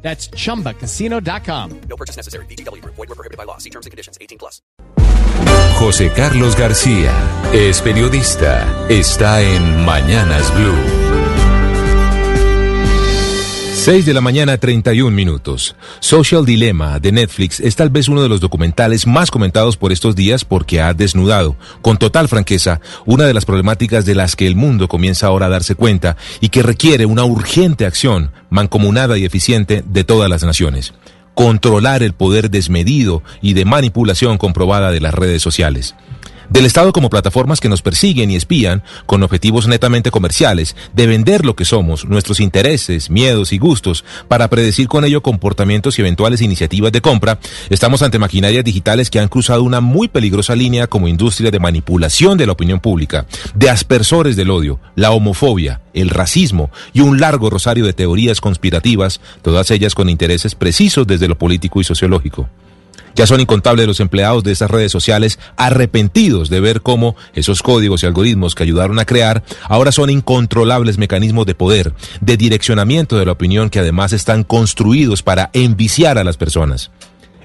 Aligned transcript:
That's 0.00 0.30
chumbacasino.com. 0.30 1.80
No 1.88 1.96
purchase 1.96 2.16
necessary. 2.16 2.46
BGW. 2.46 2.82
Void 2.84 2.96
were 2.96 3.14
prohibited 3.14 3.36
by 3.36 3.44
law. 3.44 3.58
See 3.58 3.70
terms 3.70 3.84
and 3.84 3.90
conditions. 3.90 4.16
18 4.20 4.38
plus. 4.38 4.62
José 5.78 6.10
Carlos 6.10 6.56
García 6.56 7.12
es 7.52 7.80
periodista. 7.82 8.66
Está 8.88 9.42
en 9.42 9.84
Mañanas 9.84 10.52
Blue. 10.54 11.17
6 13.88 14.04
de 14.04 14.12
la 14.12 14.20
mañana, 14.20 14.58
31 14.58 15.16
minutos. 15.16 15.74
Social 16.00 16.44
Dilemma 16.44 17.00
de 17.00 17.10
Netflix 17.10 17.58
es 17.58 17.74
tal 17.74 17.88
vez 17.88 18.06
uno 18.08 18.20
de 18.20 18.28
los 18.28 18.38
documentales 18.38 19.06
más 19.06 19.30
comentados 19.30 19.78
por 19.78 19.92
estos 19.92 20.14
días 20.14 20.44
porque 20.44 20.82
ha 20.82 20.92
desnudado, 20.92 21.56
con 21.80 21.96
total 21.96 22.28
franqueza, 22.28 22.82
una 23.06 23.24
de 23.24 23.32
las 23.32 23.46
problemáticas 23.46 24.04
de 24.04 24.14
las 24.14 24.36
que 24.36 24.46
el 24.46 24.56
mundo 24.56 24.88
comienza 24.88 25.28
ahora 25.28 25.46
a 25.46 25.48
darse 25.48 25.74
cuenta 25.74 26.18
y 26.42 26.50
que 26.50 26.62
requiere 26.62 27.06
una 27.06 27.24
urgente 27.24 27.86
acción 27.86 28.30
mancomunada 28.50 29.16
y 29.16 29.24
eficiente 29.24 29.82
de 29.86 30.04
todas 30.04 30.28
las 30.28 30.44
naciones. 30.44 30.92
Controlar 31.32 32.02
el 32.02 32.12
poder 32.12 32.50
desmedido 32.50 33.22
y 33.40 33.54
de 33.54 33.64
manipulación 33.64 34.36
comprobada 34.36 34.90
de 34.90 35.00
las 35.00 35.14
redes 35.14 35.40
sociales 35.40 35.94
del 36.48 36.66
Estado 36.66 36.92
como 36.92 37.10
plataformas 37.10 37.60
que 37.60 37.68
nos 37.68 37.82
persiguen 37.82 38.30
y 38.30 38.36
espían 38.36 38.82
con 39.06 39.22
objetivos 39.22 39.68
netamente 39.68 40.10
comerciales, 40.10 40.76
de 40.94 41.06
vender 41.06 41.44
lo 41.44 41.56
que 41.56 41.64
somos, 41.64 42.04
nuestros 42.04 42.40
intereses, 42.40 43.10
miedos 43.10 43.52
y 43.52 43.58
gustos, 43.58 44.04
para 44.28 44.48
predecir 44.48 44.88
con 44.88 45.04
ello 45.04 45.22
comportamientos 45.22 45.98
y 45.98 46.02
eventuales 46.02 46.40
iniciativas 46.40 46.92
de 46.92 47.00
compra, 47.00 47.38
estamos 47.70 48.02
ante 48.02 48.18
maquinarias 48.18 48.64
digitales 48.64 49.10
que 49.10 49.20
han 49.20 49.28
cruzado 49.28 49.62
una 49.62 49.80
muy 49.80 50.08
peligrosa 50.08 50.54
línea 50.54 50.86
como 50.86 51.08
industria 51.08 51.50
de 51.50 51.58
manipulación 51.58 52.38
de 52.38 52.46
la 52.46 52.52
opinión 52.52 52.80
pública, 52.80 53.26
de 53.54 53.70
aspersores 53.70 54.36
del 54.36 54.50
odio, 54.50 54.80
la 54.94 55.10
homofobia, 55.10 55.80
el 55.94 56.10
racismo 56.10 56.70
y 56.92 57.00
un 57.00 57.20
largo 57.20 57.50
rosario 57.50 57.84
de 57.84 57.92
teorías 57.92 58.40
conspirativas, 58.40 59.20
todas 59.42 59.70
ellas 59.70 59.94
con 59.94 60.08
intereses 60.08 60.54
precisos 60.54 61.06
desde 61.06 61.28
lo 61.28 61.38
político 61.38 61.80
y 61.80 61.84
sociológico. 61.84 62.48
Ya 63.18 63.26
son 63.26 63.40
incontables 63.40 63.84
los 63.88 63.98
empleados 63.98 64.44
de 64.44 64.52
esas 64.52 64.70
redes 64.70 64.92
sociales 64.92 65.40
arrepentidos 65.56 66.50
de 66.50 66.60
ver 66.60 66.82
cómo 66.82 67.16
esos 67.34 67.64
códigos 67.64 68.04
y 68.04 68.06
algoritmos 68.06 68.54
que 68.54 68.62
ayudaron 68.62 69.00
a 69.00 69.06
crear 69.06 69.42
ahora 69.64 69.90
son 69.90 70.08
incontrolables 70.08 70.98
mecanismos 70.98 71.44
de 71.44 71.56
poder, 71.56 71.94
de 72.20 72.36
direccionamiento 72.36 73.18
de 73.18 73.26
la 73.26 73.32
opinión 73.32 73.70
que 73.70 73.80
además 73.80 74.12
están 74.12 74.44
construidos 74.44 75.24
para 75.24 75.50
enviciar 75.52 76.16
a 76.16 76.22
las 76.22 76.36
personas. 76.36 76.92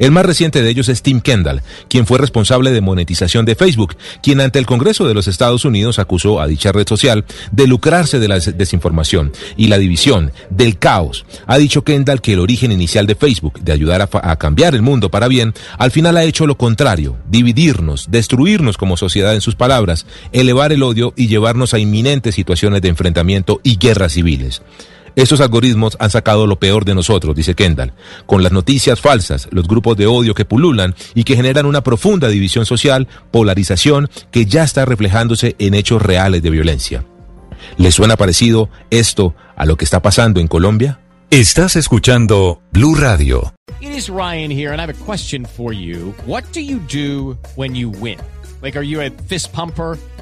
El 0.00 0.12
más 0.12 0.24
reciente 0.24 0.62
de 0.62 0.70
ellos 0.70 0.88
es 0.88 1.02
Tim 1.02 1.20
Kendall, 1.20 1.60
quien 1.88 2.06
fue 2.06 2.16
responsable 2.16 2.72
de 2.72 2.80
monetización 2.80 3.44
de 3.44 3.54
Facebook, 3.54 3.96
quien 4.22 4.40
ante 4.40 4.58
el 4.58 4.64
Congreso 4.64 5.06
de 5.06 5.12
los 5.12 5.28
Estados 5.28 5.66
Unidos 5.66 5.98
acusó 5.98 6.40
a 6.40 6.46
dicha 6.46 6.72
red 6.72 6.88
social 6.88 7.26
de 7.52 7.66
lucrarse 7.66 8.18
de 8.18 8.26
la 8.26 8.38
desinformación 8.38 9.30
y 9.58 9.66
la 9.66 9.76
división, 9.76 10.32
del 10.48 10.78
caos. 10.78 11.26
Ha 11.46 11.58
dicho 11.58 11.84
Kendall 11.84 12.22
que 12.22 12.32
el 12.32 12.38
origen 12.38 12.72
inicial 12.72 13.06
de 13.06 13.14
Facebook, 13.14 13.60
de 13.60 13.72
ayudar 13.72 14.00
a, 14.00 14.08
a 14.10 14.36
cambiar 14.36 14.74
el 14.74 14.80
mundo 14.80 15.10
para 15.10 15.28
bien, 15.28 15.52
al 15.76 15.90
final 15.90 16.16
ha 16.16 16.24
hecho 16.24 16.46
lo 16.46 16.56
contrario, 16.56 17.18
dividirnos, 17.28 18.10
destruirnos 18.10 18.78
como 18.78 18.96
sociedad 18.96 19.34
en 19.34 19.42
sus 19.42 19.54
palabras, 19.54 20.06
elevar 20.32 20.72
el 20.72 20.82
odio 20.82 21.12
y 21.14 21.26
llevarnos 21.26 21.74
a 21.74 21.78
inminentes 21.78 22.34
situaciones 22.34 22.80
de 22.80 22.88
enfrentamiento 22.88 23.60
y 23.62 23.76
guerras 23.76 24.12
civiles. 24.12 24.62
Estos 25.20 25.42
algoritmos 25.42 25.98
han 26.00 26.08
sacado 26.08 26.46
lo 26.46 26.58
peor 26.58 26.86
de 26.86 26.94
nosotros, 26.94 27.36
dice 27.36 27.54
Kendall, 27.54 27.92
con 28.24 28.42
las 28.42 28.52
noticias 28.52 29.02
falsas, 29.02 29.48
los 29.50 29.68
grupos 29.68 29.98
de 29.98 30.06
odio 30.06 30.32
que 30.32 30.46
pululan 30.46 30.94
y 31.14 31.24
que 31.24 31.36
generan 31.36 31.66
una 31.66 31.82
profunda 31.82 32.28
división 32.28 32.64
social, 32.64 33.06
polarización 33.30 34.08
que 34.30 34.46
ya 34.46 34.64
está 34.64 34.86
reflejándose 34.86 35.56
en 35.58 35.74
hechos 35.74 36.00
reales 36.00 36.42
de 36.42 36.48
violencia. 36.48 37.04
¿Le 37.76 37.92
suena 37.92 38.16
parecido 38.16 38.70
esto 38.88 39.34
a 39.56 39.66
lo 39.66 39.76
que 39.76 39.84
está 39.84 40.00
pasando 40.00 40.40
en 40.40 40.48
Colombia? 40.48 41.00
Estás 41.28 41.76
escuchando 41.76 42.62
Blue 42.72 42.94
Radio. 42.94 43.52
It 43.82 43.90
is 43.90 44.08
Ryan 44.08 44.50
here, 44.50 44.72
and 44.72 44.80
I 44.80 44.84
have 44.84 44.94
a 44.98 45.04
question 45.04 45.44
for 45.44 45.74
you. 45.74 46.14
What 46.24 46.44
do 46.54 46.60
you 46.60 46.80
do 46.90 47.36
when 47.56 47.74
you 47.74 47.90
win? 47.90 48.16
Like, 48.62 48.74
are 48.74 48.86
you 48.86 49.02
a 49.02 49.10
fist 49.28 49.52
pumper? 49.52 49.98